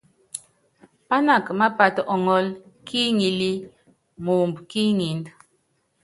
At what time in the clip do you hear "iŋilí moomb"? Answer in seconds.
3.09-4.55